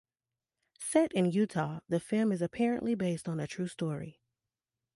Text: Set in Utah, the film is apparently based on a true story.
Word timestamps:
Set 0.79 1.11
in 1.13 1.29
Utah, 1.31 1.81
the 1.87 1.99
film 1.99 2.31
is 2.31 2.41
apparently 2.41 2.95
based 2.95 3.29
on 3.29 3.39
a 3.39 3.45
true 3.45 3.67
story. 3.67 4.19